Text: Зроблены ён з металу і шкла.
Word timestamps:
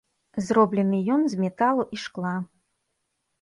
Зроблены 0.45 1.01
ён 1.15 1.21
з 1.33 1.39
металу 1.43 1.85
і 1.97 2.01
шкла. 2.05 2.33